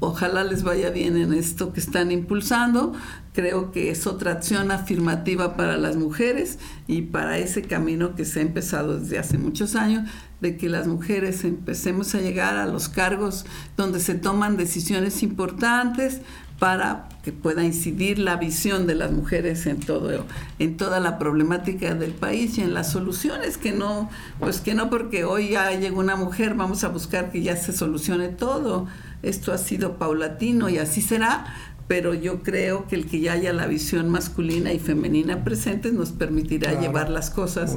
Ojalá 0.00 0.44
les 0.44 0.62
vaya 0.62 0.90
bien 0.90 1.16
en 1.16 1.32
esto 1.32 1.72
que 1.72 1.80
están 1.80 2.12
impulsando. 2.12 2.92
Creo 3.32 3.72
que 3.72 3.90
es 3.90 4.06
otra 4.06 4.32
acción 4.32 4.70
afirmativa 4.70 5.56
para 5.56 5.76
las 5.76 5.96
mujeres 5.96 6.58
y 6.86 7.02
para 7.02 7.38
ese 7.38 7.62
camino 7.62 8.14
que 8.14 8.24
se 8.24 8.38
ha 8.38 8.42
empezado 8.42 9.00
desde 9.00 9.18
hace 9.18 9.38
muchos 9.38 9.74
años, 9.74 10.08
de 10.40 10.56
que 10.56 10.68
las 10.68 10.86
mujeres 10.86 11.44
empecemos 11.44 12.14
a 12.14 12.20
llegar 12.20 12.56
a 12.56 12.66
los 12.66 12.88
cargos 12.88 13.44
donde 13.76 13.98
se 13.98 14.14
toman 14.14 14.56
decisiones 14.56 15.22
importantes 15.24 16.20
para 16.58 17.08
que 17.22 17.32
pueda 17.32 17.64
incidir 17.64 18.18
la 18.18 18.36
visión 18.36 18.86
de 18.86 18.94
las 18.94 19.12
mujeres 19.12 19.66
en 19.66 19.80
todo 19.80 20.26
en 20.58 20.76
toda 20.76 20.98
la 20.98 21.18
problemática 21.18 21.94
del 21.94 22.12
país 22.12 22.58
y 22.58 22.62
en 22.62 22.74
las 22.74 22.90
soluciones 22.90 23.58
que 23.58 23.72
no 23.72 24.10
pues 24.40 24.60
que 24.60 24.74
no 24.74 24.90
porque 24.90 25.24
hoy 25.24 25.50
ya 25.50 25.70
llegó 25.72 26.00
una 26.00 26.16
mujer 26.16 26.54
vamos 26.54 26.84
a 26.84 26.88
buscar 26.88 27.30
que 27.30 27.42
ya 27.42 27.56
se 27.56 27.72
solucione 27.72 28.28
todo. 28.28 28.86
Esto 29.22 29.52
ha 29.52 29.58
sido 29.58 29.98
paulatino 29.98 30.68
y 30.68 30.78
así 30.78 31.02
será, 31.02 31.46
pero 31.88 32.12
yo 32.12 32.42
creo 32.42 32.86
que 32.86 32.96
el 32.96 33.06
que 33.06 33.20
ya 33.20 33.32
haya 33.32 33.52
la 33.54 33.66
visión 33.66 34.10
masculina 34.10 34.74
y 34.74 34.78
femenina 34.78 35.42
presente 35.42 35.90
nos 35.90 36.12
permitirá 36.12 36.78
llevar 36.78 37.08
las 37.08 37.30
cosas 37.30 37.74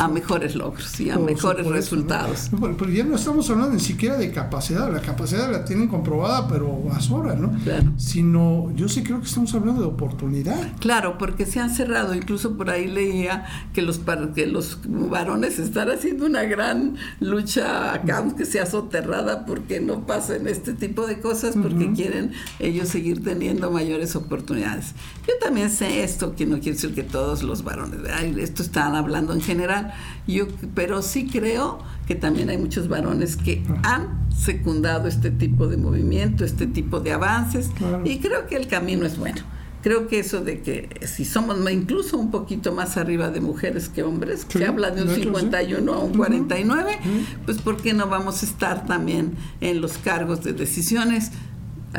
a 0.00 0.08
mejores 0.08 0.56
logros 0.56 0.98
y 1.00 1.10
a 1.10 1.18
mejores 1.18 1.64
resultados. 1.66 2.50
Pero 2.60 2.90
ya 2.90 3.04
no 3.04 3.14
estamos 3.14 3.48
hablando 3.48 3.74
ni 3.74 3.80
siquiera 3.80 4.16
de 4.16 4.32
capacidad, 4.32 4.92
la 4.92 5.00
capacidad 5.00 5.50
la 5.50 5.64
tienen 5.64 5.86
comprobada, 5.86 6.48
pero 6.48 6.90
a 6.92 7.00
sobra, 7.00 7.36
¿no? 7.36 7.56
Claro. 7.62 7.92
Sino, 7.96 8.72
yo 8.74 8.88
sí 8.88 9.04
creo 9.04 9.20
que 9.20 9.26
estamos 9.26 9.54
hablando 9.54 9.80
de 9.80 9.86
oportunidad. 9.86 10.72
Claro, 10.80 11.16
porque 11.16 11.46
se 11.46 11.60
han 11.60 11.70
cerrado, 11.70 12.16
incluso 12.16 12.56
por 12.56 12.68
ahí 12.68 12.88
leía 12.88 13.46
que 13.72 13.82
los, 13.82 14.00
que 14.34 14.46
los 14.46 14.80
varones 14.84 15.60
están 15.60 15.88
haciendo 15.90 16.26
una 16.26 16.42
gran 16.42 16.96
lucha 17.20 17.94
acá, 17.94 18.18
aunque 18.18 18.44
sea 18.44 18.66
soterrada, 18.66 19.46
porque 19.46 19.78
no 19.78 20.04
pasen 20.04 20.48
este 20.48 20.72
tipo 20.72 21.06
de 21.06 21.20
cosas, 21.20 21.54
porque 21.54 21.92
quieren 21.92 22.32
ellos 22.58 22.88
seguir 22.88 23.22
teniendo 23.22 23.35
teniendo 23.36 23.70
mayores 23.70 24.16
oportunidades. 24.16 24.94
Yo 25.26 25.34
también 25.38 25.68
sé 25.68 26.02
esto, 26.02 26.34
que 26.34 26.46
no 26.46 26.56
quiere 26.56 26.72
decir 26.72 26.94
que 26.94 27.02
todos 27.02 27.42
los 27.42 27.64
varones, 27.64 28.00
esto 28.38 28.62
están 28.62 28.94
hablando 28.94 29.34
en 29.34 29.42
general, 29.42 29.92
yo, 30.26 30.46
pero 30.74 31.02
sí 31.02 31.28
creo 31.30 31.78
que 32.06 32.14
también 32.14 32.48
hay 32.48 32.56
muchos 32.56 32.88
varones 32.88 33.36
que 33.36 33.62
han 33.82 34.26
secundado 34.34 35.06
este 35.06 35.30
tipo 35.30 35.68
de 35.68 35.76
movimiento, 35.76 36.46
este 36.46 36.66
tipo 36.66 37.00
de 37.00 37.12
avances, 37.12 37.70
y 38.04 38.20
creo 38.20 38.46
que 38.46 38.56
el 38.56 38.68
camino 38.68 39.04
es 39.04 39.18
bueno. 39.18 39.42
Creo 39.82 40.08
que 40.08 40.18
eso 40.18 40.42
de 40.42 40.62
que 40.62 40.88
si 41.06 41.24
somos 41.24 41.58
incluso 41.70 42.16
un 42.16 42.32
poquito 42.32 42.72
más 42.72 42.96
arriba 42.96 43.30
de 43.30 43.40
mujeres 43.40 43.88
que 43.88 44.02
hombres, 44.02 44.44
que 44.44 44.64
habla 44.64 44.90
de 44.90 45.02
un 45.02 45.10
51 45.10 45.92
a 45.92 45.98
un 45.98 46.12
49, 46.12 46.98
pues 47.44 47.58
¿por 47.58 47.76
qué 47.76 47.92
no 47.92 48.08
vamos 48.08 48.42
a 48.42 48.46
estar 48.46 48.84
también 48.86 49.34
en 49.60 49.80
los 49.80 49.98
cargos 49.98 50.42
de 50.42 50.54
decisiones 50.54 51.30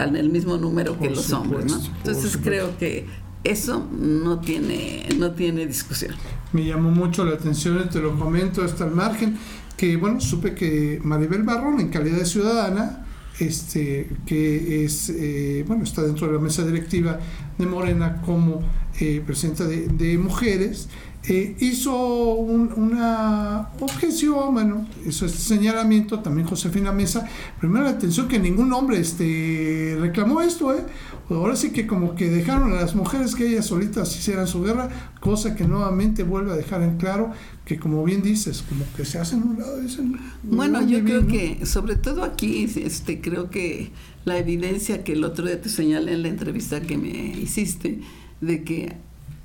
en 0.03 0.15
el 0.15 0.29
mismo 0.29 0.57
número 0.57 0.97
que 0.99 1.09
los 1.09 1.31
hombres, 1.31 1.65
¿no? 1.65 1.79
Entonces 1.97 2.37
creo 2.37 2.77
que 2.77 3.05
eso 3.43 3.87
no 3.97 4.39
tiene, 4.39 5.07
no 5.17 5.31
tiene 5.31 5.65
discusión. 5.65 6.15
Me 6.53 6.65
llamó 6.65 6.91
mucho 6.91 7.23
la 7.25 7.35
atención, 7.35 7.89
te 7.89 7.99
lo 7.99 8.17
comento 8.17 8.63
hasta 8.63 8.85
el 8.85 8.91
margen, 8.91 9.37
que 9.75 9.95
bueno, 9.97 10.19
supe 10.19 10.53
que 10.53 10.99
Maribel 11.03 11.43
Barrón, 11.43 11.79
en 11.79 11.89
calidad 11.89 12.17
de 12.17 12.25
ciudadana, 12.25 13.05
este, 13.39 14.09
que 14.25 14.83
es, 14.83 15.09
eh, 15.09 15.63
bueno, 15.67 15.83
está 15.83 16.01
dentro 16.01 16.27
de 16.27 16.33
la 16.33 16.39
mesa 16.39 16.65
directiva 16.65 17.19
de 17.57 17.65
Morena 17.65 18.21
como 18.25 18.61
eh, 18.99 19.21
presidenta 19.25 19.65
de, 19.65 19.87
de 19.87 20.17
mujeres, 20.17 20.89
eh, 21.23 21.57
hizo 21.59 22.35
una 22.35 23.69
objeción, 23.81 24.53
bueno, 24.53 24.87
hizo 25.05 25.25
este 25.25 25.39
señalamiento, 25.39 26.19
también 26.19 26.47
Josefina 26.47 26.93
Mesa, 26.93 27.27
primero 27.59 27.83
la 27.83 27.91
atención 27.91 28.29
que 28.29 28.39
ningún 28.39 28.71
hombre 28.71 28.99
este, 28.99 29.97
reclamó 29.99 30.41
esto, 30.41 30.73
¿eh? 30.73 30.85
ahora 31.29 31.57
sí 31.57 31.71
que 31.71 31.85
como 31.85 32.15
que 32.15 32.29
dejaron 32.29 32.71
a 32.71 32.75
las 32.75 32.95
mujeres 32.95 33.35
que 33.35 33.45
ellas 33.45 33.65
solitas 33.65 34.15
hicieran 34.17 34.47
su 34.47 34.63
guerra, 34.63 34.87
cosa 35.19 35.53
que 35.55 35.67
nuevamente 35.67 36.23
vuelve 36.23 36.53
a 36.53 36.55
dejar 36.55 36.81
en 36.81 36.97
claro 36.97 37.31
que 37.65 37.77
como 37.77 38.05
bien 38.05 38.21
dices, 38.21 38.63
como 38.67 38.85
que 38.95 39.03
se 39.03 39.19
hacen 39.19 39.43
un 39.43 39.59
lado, 39.59 39.81
dicen, 39.81 40.17
bueno, 40.43 40.81
yo 40.87 41.03
creo 41.03 41.27
que 41.27 41.65
sobre 41.65 41.97
todo 41.97 42.23
aquí, 42.23 42.71
este, 42.77 43.19
creo 43.19 43.49
que 43.49 43.91
la 44.23 44.37
evidencia 44.37 45.03
que 45.03 45.13
el 45.13 45.25
otro 45.25 45.45
día 45.45 45.61
te 45.61 45.67
señalé 45.67 46.13
en 46.13 46.21
la 46.21 46.29
entrevista 46.29 46.79
que 46.79 46.97
me 46.97 47.09
hiciste, 47.09 47.99
de 48.39 48.63
que 48.63 48.95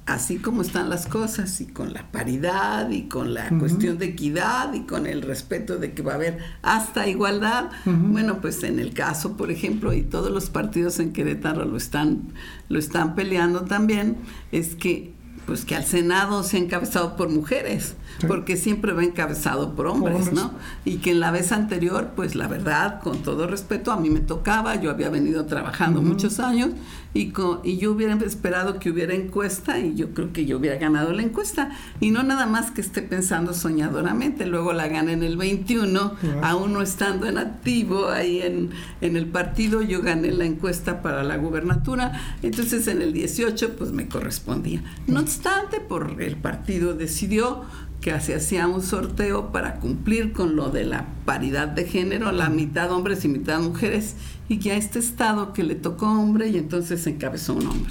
así 0.07 0.39
como 0.39 0.63
están 0.63 0.91
las 0.91 1.07
cosas 1.07 1.61
y 1.61 1.67
con 1.67 1.93
la 1.93 2.11
paridad 2.11 2.91
y 2.91 3.05
con 3.05 3.35
la 3.35 3.49
cuestión 3.59 3.99
de 3.99 4.07
equidad 4.07 4.73
y 4.75 4.81
con 4.81 5.07
el 5.07 5.23
respeto 5.23 5.79
de 5.79 5.93
que 5.93 6.03
va 6.03 6.13
a 6.13 6.17
haber 6.17 6.39
hasta 6.63 7.07
igualdad, 7.07 7.71
bueno, 7.85 8.41
pues 8.41 8.63
en 8.65 8.79
el 8.81 8.95
caso, 8.95 9.37
por 9.37 9.51
ejemplo, 9.51 9.93
y 9.93 10.03
todos 10.03 10.33
los 10.33 10.51
partidos 10.51 10.99
en 10.99 11.13
Querétaro 11.13 11.65
lo 11.65 11.77
están 11.77 12.33
lo 12.69 12.79
están 12.79 13.15
peleando 13.15 13.63
también, 13.63 14.17
es 14.51 14.75
que 14.75 15.13
pues 15.47 15.65
que 15.65 15.75
al 15.75 15.85
Senado 15.85 16.43
se 16.45 16.57
ha 16.57 16.61
encabezado 16.61 17.17
por 17.17 17.29
mujeres, 17.29 17.95
porque 18.29 18.57
siempre 18.57 18.93
va 18.93 19.03
encabezado 19.03 19.75
por 19.75 19.89
hombres, 19.89 20.33
¿no? 20.33 20.53
Y 20.85 20.99
que 20.99 21.11
en 21.11 21.21
la 21.21 21.33
vez 21.33 21.51
anterior, 21.51 22.13
pues 22.15 22.37
la 22.37 22.47
verdad, 22.47 23.01
con 23.01 23.19
todo 23.23 23.49
respeto, 23.49 23.91
a 23.91 23.97
mí 23.99 24.09
me 24.09 24.21
tocaba, 24.21 24.77
yo 24.77 24.91
había 24.91 25.11
venido 25.11 25.45
trabajando 25.47 26.01
muchos 26.01 26.39
años 26.39 26.71
y, 27.15 27.33
y 27.65 27.77
yo 27.79 27.93
hubiera 27.93 28.15
esperado 28.25 28.79
que 28.79 28.91
hubiera 28.91 29.15
encuesta 29.15 29.79
y 29.79 29.95
yo 29.95 30.15
creo 30.15 30.33
que 30.33 30.47
yo 30.47 30.59
hubiera 30.59 30.79
ganado 30.79 31.13
la 31.13 31.23
encuesta. 31.23 31.71
Y 32.01 32.11
no 32.11 32.23
nada 32.23 32.47
más 32.47 32.71
que 32.71 32.81
esté 32.81 33.03
pensando 33.03 33.55
soñadoramente, 33.55 34.47
luego 34.47 34.73
la 34.73 34.89
gané 34.89 35.13
en 35.13 35.23
el 35.23 35.37
21, 35.37 36.17
aún 36.43 36.73
no 36.73 36.83
estando 36.83 37.27
en 37.27 37.39
activo 37.39 38.09
ahí 38.09 38.41
en, 38.41 38.71
en 39.01 39.17
el 39.17 39.27
partido, 39.27 39.83
yo 39.83 40.03
gané 40.03 40.33
la 40.33 40.45
encuesta 40.45 41.03
para 41.03 41.23
la 41.23 41.37
gubernatura, 41.37 42.13
entonces 42.43 42.87
en 42.89 43.03
el 43.03 43.13
18 43.13 43.77
pues 43.77 43.93
me 43.93 44.09
correspondía. 44.09 44.83
No 45.07 45.21
obstante, 45.21 45.81
por 45.81 46.21
el 46.21 46.37
partido 46.37 46.95
decidió 46.95 47.65
que 48.03 48.19
se 48.21 48.35
hacía 48.35 48.67
un 48.67 48.83
sorteo 48.83 49.53
para 49.53 49.77
cumplir 49.77 50.33
con 50.33 50.57
lo 50.57 50.71
de 50.71 50.85
la 50.85 51.07
paridad 51.25 51.69
de 51.69 51.85
género, 51.85 52.33
la 52.33 52.51
mitad 52.51 52.91
hombres 52.91 53.25
y 53.25 53.29
mitad 53.29 53.61
mujeres, 53.61 54.17
y 54.53 54.59
que 54.59 54.73
a 54.73 54.77
este 54.77 54.99
estado 54.99 55.53
que 55.53 55.63
le 55.63 55.75
tocó 55.75 56.07
hombre 56.07 56.49
y 56.49 56.59
entonces 56.59 57.07
encabezó 57.07 57.55
un 57.55 57.67
hombre. 57.67 57.91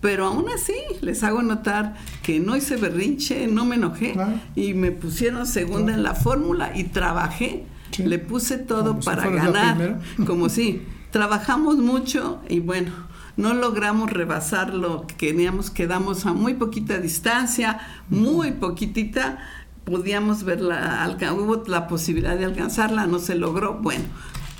Pero 0.00 0.26
aún 0.26 0.46
así, 0.54 0.74
les 1.00 1.22
hago 1.22 1.42
notar 1.42 1.94
que 2.22 2.40
no 2.40 2.56
hice 2.56 2.76
berrinche, 2.76 3.46
no 3.46 3.64
me 3.64 3.76
enojé 3.76 4.14
y 4.54 4.74
me 4.74 4.90
pusieron 4.90 5.46
segunda 5.46 5.94
en 5.94 6.02
la 6.02 6.14
fórmula 6.14 6.72
y 6.74 6.84
trabajé. 6.84 7.64
Le 7.96 8.18
puse 8.18 8.58
todo 8.58 8.98
para 9.00 9.30
ganar, 9.30 10.00
como 10.26 10.48
si 10.48 10.82
trabajamos 11.10 11.76
mucho 11.76 12.40
y 12.48 12.58
bueno, 12.58 12.90
no 13.36 13.54
logramos 13.54 14.10
rebasar 14.10 14.74
lo 14.74 15.06
que 15.06 15.14
queríamos, 15.14 15.70
quedamos 15.70 16.26
a 16.26 16.32
muy 16.32 16.54
poquita 16.54 16.98
distancia, 16.98 17.78
muy 18.10 18.52
poquitita, 18.52 19.38
podíamos 19.84 20.42
ver 20.42 20.60
la, 20.60 21.16
hubo 21.32 21.62
la 21.66 21.86
posibilidad 21.86 22.36
de 22.36 22.44
alcanzarla, 22.44 23.06
no 23.06 23.20
se 23.20 23.36
logró, 23.36 23.74
bueno, 23.74 24.04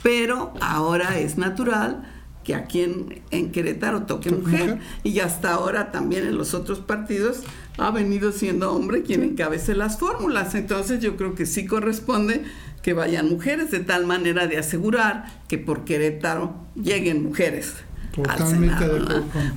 pero 0.04 0.52
ahora 0.60 1.18
es 1.18 1.38
natural 1.38 2.04
que 2.44 2.54
aquí 2.54 2.82
en, 2.82 3.22
en 3.30 3.52
Querétaro 3.52 4.02
toque 4.02 4.30
mujer, 4.30 4.78
y 5.02 5.20
hasta 5.20 5.54
ahora 5.54 5.92
también 5.92 6.26
en 6.26 6.36
los 6.36 6.52
otros 6.52 6.78
partidos 6.78 7.40
ha 7.78 7.90
venido 7.90 8.30
siendo 8.30 8.70
hombre 8.70 9.02
quien 9.02 9.22
encabece 9.22 9.74
las 9.74 9.98
fórmulas. 9.98 10.54
Entonces 10.54 11.00
yo 11.00 11.16
creo 11.16 11.34
que 11.34 11.46
sí 11.46 11.64
corresponde 11.64 12.44
que 12.82 12.92
vayan 12.92 13.30
mujeres 13.30 13.70
de 13.70 13.80
tal 13.80 14.04
manera 14.04 14.46
de 14.46 14.58
asegurar 14.58 15.24
que 15.48 15.56
por 15.56 15.86
Querétaro 15.86 16.54
lleguen 16.76 17.24
mujeres. 17.24 17.72
Totalmente 18.12 18.84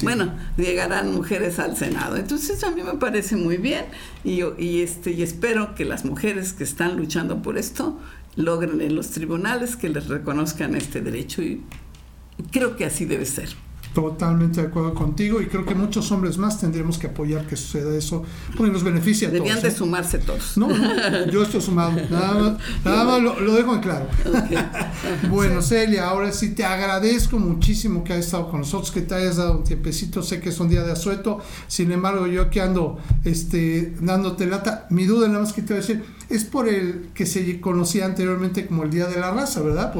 Bueno, 0.02 0.34
llegarán 0.56 1.14
mujeres 1.14 1.60
al 1.60 1.76
Senado. 1.76 2.16
Entonces 2.16 2.64
a 2.64 2.72
mí 2.72 2.84
me 2.84 2.94
parece 2.94 3.36
muy 3.36 3.58
bien 3.58 3.84
y, 4.24 4.44
y, 4.58 4.82
este, 4.82 5.12
y 5.12 5.24
espero 5.24 5.76
que 5.76 5.84
las 5.84 6.06
mujeres 6.06 6.54
que 6.54 6.64
están 6.64 6.96
luchando 6.96 7.42
por 7.42 7.58
esto 7.58 8.00
logren 8.38 8.80
en 8.82 8.96
los 8.96 9.10
tribunales 9.10 9.76
que 9.76 9.90
les 9.90 10.08
reconozcan 10.08 10.76
este 10.76 11.02
derecho 11.02 11.42
y 11.42 11.62
creo 12.52 12.78
que 12.78 12.86
así 12.86 13.04
debe 13.04 13.26
ser. 13.26 13.50
Totalmente 13.98 14.62
de 14.62 14.68
acuerdo 14.68 14.94
contigo 14.94 15.42
y 15.42 15.48
creo 15.48 15.66
que 15.66 15.74
muchos 15.74 16.12
hombres 16.12 16.38
más 16.38 16.62
tendríamos 16.62 17.00
que 17.00 17.08
apoyar 17.08 17.48
que 17.48 17.56
suceda 17.56 17.98
eso 17.98 18.24
porque 18.56 18.72
nos 18.72 18.84
beneficia 18.84 19.28
a 19.28 19.32
Debían 19.32 19.60
todos. 19.60 19.74
de 19.74 19.76
sumarse 19.76 20.20
todos. 20.20 20.56
No, 20.56 20.70
yo 21.32 21.42
estoy 21.42 21.62
sumado, 21.62 22.00
nada 22.12 22.54
más, 23.04 23.22
lo, 23.24 23.56
dejo 23.56 23.74
en 23.74 23.82
claro. 23.82 24.06
bueno, 25.32 25.64
Celia, 25.64 26.10
ahora 26.10 26.32
sí 26.32 26.52
te 26.52 26.64
agradezco 26.64 27.40
muchísimo 27.40 28.04
que 28.04 28.14
hayas 28.14 28.26
estado 28.26 28.52
con 28.52 28.60
nosotros, 28.60 28.92
que 28.92 29.02
te 29.02 29.16
hayas 29.16 29.38
dado 29.38 29.58
un 29.58 29.64
tiempecito, 29.64 30.22
sé 30.22 30.42
que 30.42 30.50
es 30.50 30.60
un 30.60 30.70
día 30.70 30.84
de 30.84 30.92
asueto, 30.92 31.40
sin 31.68 31.92
embargo 31.92 32.28
yo 32.28 32.52
que 32.52 32.62
ando 32.62 33.00
este, 33.26 33.96
dándote 34.00 34.46
lata, 34.46 34.86
mi 34.92 35.06
duda 35.06 35.28
nada 35.28 35.40
más 35.40 35.54
que 35.54 35.64
te 35.64 35.74
voy 35.74 35.78
a 35.78 35.88
decir, 35.88 36.04
es 36.30 36.44
por 36.44 36.68
el 36.68 37.10
que 37.14 37.26
se 37.26 37.60
conocía 37.62 38.06
anteriormente 38.06 38.68
como 38.68 38.84
el 38.84 38.92
Día 38.92 39.06
de 39.08 39.20
la 39.20 39.32
Raza, 39.32 39.62
¿verdad? 39.62 39.94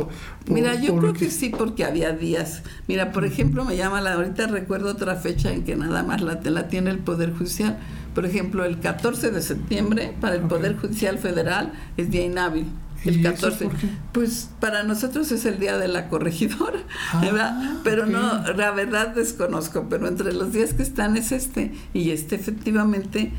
Mira, 0.48 0.76
yo 0.76 0.98
creo 0.98 1.14
que... 1.14 1.30
sí, 1.32 1.50
porque 1.50 1.86
había 1.86 2.12
días. 2.12 2.64
Mira, 2.88 3.12
por 3.12 3.26
ejemplo, 3.26 3.64
me 3.64 3.78
llama 3.78 3.87
la, 3.90 4.14
ahorita 4.14 4.48
recuerdo 4.48 4.92
otra 4.92 5.16
fecha 5.16 5.52
en 5.52 5.64
que 5.64 5.76
nada 5.76 6.04
más 6.04 6.22
la, 6.22 6.40
la 6.44 6.68
tiene 6.68 6.92
el 6.92 7.00
Poder 7.00 7.34
Judicial. 7.34 7.78
Por 8.14 8.26
ejemplo, 8.26 8.66
el 8.66 8.80
14 8.80 9.32
de 9.32 9.42
septiembre 9.42 10.16
para 10.20 10.36
el 10.36 10.42
Poder 10.42 10.78
Judicial 10.78 11.18
Federal 11.18 11.74
es 11.98 12.10
día 12.10 12.26
inhábil. 12.26 12.66
El 13.06 13.22
14. 13.22 13.70
Pues 14.12 14.50
para 14.60 14.84
nosotros 14.84 15.32
es 15.32 15.46
el 15.46 15.60
día 15.60 15.78
de 15.78 15.88
la 15.88 16.10
corregidora, 16.10 16.80
ah, 17.14 17.22
¿verdad? 17.22 17.78
Pero 17.84 18.06
no, 18.06 18.42
la 18.54 18.72
verdad 18.72 19.10
desconozco, 19.10 19.88
pero 19.90 20.08
entre 20.08 20.34
los 20.34 20.52
días 20.52 20.74
que 20.74 20.84
están 20.84 21.16
es 21.16 21.32
este. 21.32 21.74
Y 21.94 22.12
este 22.12 22.36
efectivamente, 22.36 23.32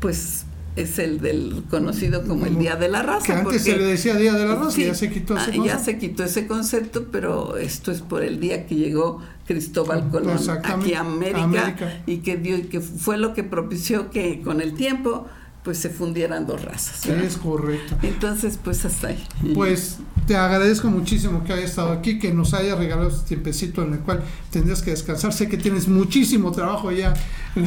pues 0.00 0.44
es 0.76 0.98
el 0.98 1.20
del 1.20 1.64
conocido 1.70 2.22
como 2.24 2.46
el 2.46 2.58
Día 2.58 2.76
de 2.76 2.88
la 2.88 3.02
Raza. 3.02 3.26
Que 3.26 3.32
antes 3.32 3.62
se 3.62 3.76
le 3.76 3.84
decía 3.84 4.14
Día 4.14 4.34
de 4.34 4.46
la 4.46 4.54
Raza 4.56 4.80
y 4.80 4.84
ya 4.84 4.94
se 4.94 5.10
quitó 5.10 5.34
ese 5.36 5.46
concepto. 5.46 5.64
Ya 5.64 5.78
se 5.78 5.98
quitó 5.98 6.24
ese 6.24 6.46
concepto, 6.46 7.06
pero 7.10 7.56
esto 7.56 7.90
es 7.90 8.02
por 8.02 8.22
el 8.22 8.38
día 8.40 8.66
que 8.66 8.76
llegó 8.76 9.22
Cristóbal 9.46 10.10
Colón 10.10 10.38
aquí 10.62 10.94
a 10.94 11.00
América, 11.00 12.02
y 12.06 12.18
que 12.18 12.36
dio 12.36 12.58
y 12.58 12.64
que 12.64 12.80
fue 12.80 13.16
lo 13.16 13.32
que 13.32 13.42
propició 13.42 14.10
que 14.10 14.42
con 14.42 14.60
el 14.60 14.74
tiempo 14.74 15.26
pues 15.66 15.78
se 15.78 15.90
fundieran 15.90 16.46
dos 16.46 16.64
razas. 16.64 17.04
Es 17.06 17.36
correcto. 17.38 17.96
Entonces, 18.04 18.56
pues 18.62 18.84
hasta 18.84 19.08
ahí. 19.08 19.26
Pues 19.52 19.98
te 20.24 20.36
agradezco 20.36 20.88
muchísimo 20.90 21.42
que 21.42 21.52
hayas 21.52 21.70
estado 21.70 21.90
aquí, 21.90 22.20
que 22.20 22.32
nos 22.32 22.54
hayas 22.54 22.78
regalado 22.78 23.08
este 23.08 23.26
tiempecito 23.26 23.82
en 23.82 23.94
el 23.94 23.98
cual 23.98 24.22
tendrías 24.52 24.80
que 24.80 24.92
descansar. 24.92 25.32
Sé 25.32 25.48
que 25.48 25.56
tienes 25.56 25.88
muchísimo 25.88 26.52
trabajo 26.52 26.92
ya 26.92 27.14
en 27.56 27.64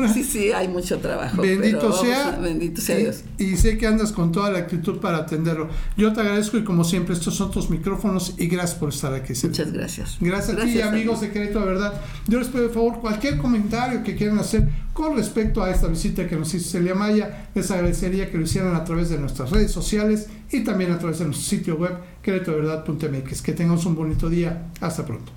la 0.00 0.12
Sí, 0.12 0.22
sí, 0.22 0.52
hay 0.52 0.68
mucho 0.68 1.00
trabajo. 1.00 1.42
Bendito 1.42 1.92
sea. 1.92 2.38
bendito 2.40 2.80
sea 2.80 2.98
Dios. 2.98 3.24
Y 3.36 3.56
sé 3.56 3.78
que 3.78 3.88
andas 3.88 4.12
con 4.12 4.30
toda 4.30 4.52
la 4.52 4.60
actitud 4.60 5.00
para 5.00 5.18
atenderlo. 5.18 5.68
Yo 5.96 6.12
te 6.12 6.20
agradezco 6.20 6.56
y 6.56 6.62
como 6.62 6.84
siempre, 6.84 7.14
estos 7.14 7.34
son 7.34 7.50
tus 7.50 7.68
micrófonos 7.68 8.34
y 8.38 8.46
gracias 8.46 8.78
por 8.78 8.90
estar 8.90 9.12
aquí. 9.12 9.32
Muchas 9.42 9.72
gracias. 9.72 10.18
Gracias, 10.20 10.56
a 10.56 10.64
ti, 10.64 10.80
amigos 10.80 11.20
de 11.20 11.32
Querétaro 11.32 11.66
de 11.66 11.72
Verdad. 11.72 12.00
Yo 12.28 12.38
les 12.38 12.46
pido, 12.46 12.66
por 12.66 12.74
favor, 12.74 13.00
cualquier 13.00 13.38
comentario 13.38 14.04
que 14.04 14.14
quieran 14.14 14.38
hacer 14.38 14.68
con 14.94 15.16
respecto 15.16 15.62
a 15.62 15.70
esta 15.70 15.88
visita 15.88 16.26
que 16.26 16.36
nos 16.36 16.54
hizo 16.54 16.70
Celia 16.70 16.94
Maya, 16.94 17.48
les 17.54 17.70
agradecería 17.70 18.30
que 18.30 18.38
lo 18.38 18.44
hicieran 18.44 18.74
a 18.76 18.84
través 18.84 19.10
de 19.10 19.18
nuestras 19.18 19.50
redes 19.50 19.72
sociales 19.72 20.28
y 20.50 20.62
también 20.62 20.92
a 20.92 20.98
través 20.98 21.18
de 21.18 21.26
nuestro 21.26 21.46
sitio 21.46 21.76
web 21.76 21.96
queretodeverdad.mx. 22.22 23.42
Que 23.42 23.52
tengamos 23.52 23.84
un 23.86 23.96
bonito 23.96 24.30
día. 24.30 24.68
Hasta 24.80 25.04
pronto. 25.04 25.32